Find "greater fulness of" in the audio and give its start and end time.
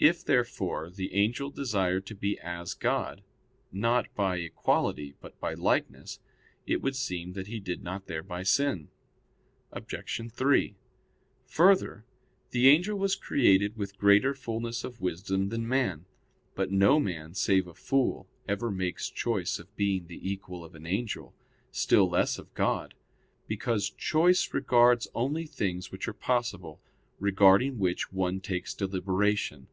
13.98-15.00